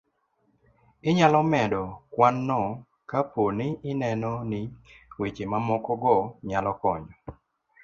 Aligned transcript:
inyalo 1.09 1.39
medo 1.53 1.83
kwanno 2.13 2.61
kapo 3.09 3.43
ni 3.57 3.67
ineno 3.91 4.33
ni 4.49 4.61
weche 5.19 5.43
mamoko 5.51 5.91
go 6.01 6.15
nyalo 6.47 6.71
konyo 6.81 7.13